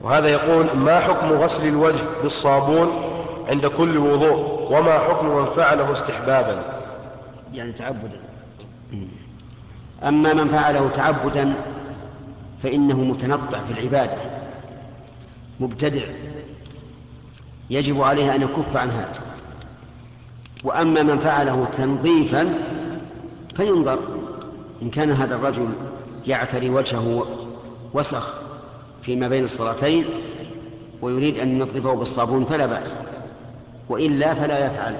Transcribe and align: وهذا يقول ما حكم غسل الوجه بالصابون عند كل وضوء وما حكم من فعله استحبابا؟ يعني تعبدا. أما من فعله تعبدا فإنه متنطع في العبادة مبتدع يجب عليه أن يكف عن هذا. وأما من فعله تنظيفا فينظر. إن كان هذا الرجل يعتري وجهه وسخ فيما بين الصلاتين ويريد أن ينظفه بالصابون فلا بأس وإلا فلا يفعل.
وهذا 0.00 0.28
يقول 0.28 0.76
ما 0.76 1.00
حكم 1.00 1.32
غسل 1.32 1.68
الوجه 1.68 2.02
بالصابون 2.22 2.88
عند 3.48 3.66
كل 3.66 3.98
وضوء 3.98 4.68
وما 4.72 4.98
حكم 4.98 5.28
من 5.28 5.46
فعله 5.46 5.92
استحبابا؟ 5.92 6.62
يعني 7.54 7.72
تعبدا. 7.72 8.20
أما 10.02 10.34
من 10.34 10.48
فعله 10.48 10.88
تعبدا 10.88 11.54
فإنه 12.62 13.04
متنطع 13.04 13.58
في 13.58 13.72
العبادة 13.72 14.16
مبتدع 15.60 16.02
يجب 17.70 18.02
عليه 18.02 18.34
أن 18.34 18.42
يكف 18.42 18.76
عن 18.76 18.90
هذا. 18.90 19.20
وأما 20.64 21.02
من 21.02 21.18
فعله 21.18 21.68
تنظيفا 21.78 22.54
فينظر. 23.56 23.98
إن 24.82 24.90
كان 24.90 25.12
هذا 25.12 25.34
الرجل 25.34 25.68
يعتري 26.26 26.70
وجهه 26.70 27.26
وسخ 27.94 28.45
فيما 29.06 29.28
بين 29.28 29.44
الصلاتين 29.44 30.04
ويريد 31.02 31.38
أن 31.38 31.48
ينظفه 31.48 31.94
بالصابون 31.94 32.44
فلا 32.44 32.66
بأس 32.66 32.96
وإلا 33.88 34.34
فلا 34.34 34.66
يفعل. 34.66 34.96